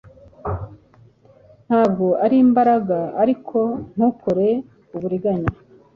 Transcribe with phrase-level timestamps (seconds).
[1.67, 3.59] Ntabwo ari imbaraga, ariko
[3.93, 4.47] ntukore
[4.95, 5.51] uburiganya,